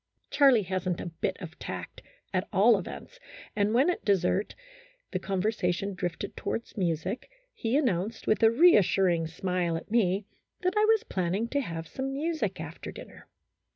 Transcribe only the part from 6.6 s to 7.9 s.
music, he